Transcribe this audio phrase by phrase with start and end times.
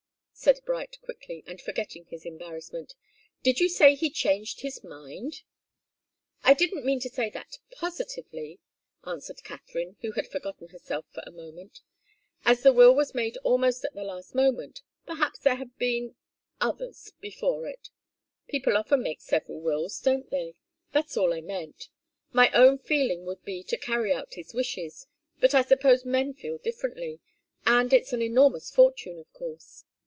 [0.33, 2.95] said Bright, quickly, and forgetting his embarrassment.
[3.43, 5.43] "Did you say he changed his mind?"
[6.41, 8.59] "I didn't mean to say that, positively,"
[9.05, 11.81] answered Katharine, who had forgotten herself for a moment.
[12.43, 16.15] "As the will was made almost at the last moment, perhaps there had been
[16.59, 17.89] others, before it.
[18.47, 20.55] People often make several wills, don't they?
[20.91, 21.89] That's all I meant.
[22.33, 25.05] My own feeling would be to carry out his wishes.
[25.39, 27.19] But I suppose men feel differently
[27.63, 29.83] and it's an enormous fortune, of course.